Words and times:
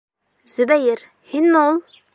—Зөбәйер, 0.53 1.05
һинме 1.35 1.65
ул? 1.67 1.81